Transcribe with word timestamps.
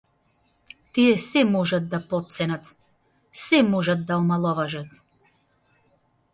Тие 0.95 1.11
сѐ 1.25 1.51
можат 1.57 1.85
да 1.91 1.99
потценат, 2.13 2.73
сѐ 3.43 3.69
можат 3.77 3.99
да 4.11 4.21
омаловажат. 4.25 4.91